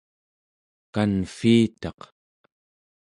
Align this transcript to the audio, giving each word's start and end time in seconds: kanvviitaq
kanvviitaq 0.93 1.99